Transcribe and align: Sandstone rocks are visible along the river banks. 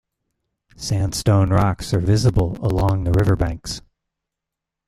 Sandstone 0.77 1.51
rocks 1.51 1.93
are 1.93 1.99
visible 1.99 2.57
along 2.67 3.03
the 3.03 3.11
river 3.11 3.35
banks. 3.35 3.83